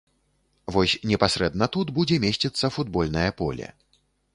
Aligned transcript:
Вось 0.75 0.95
непасрэдна 1.11 1.69
тут 1.77 1.95
будзе 2.01 2.21
месціцца 2.27 2.75
футбольнае 2.79 3.31
поле. 3.45 3.75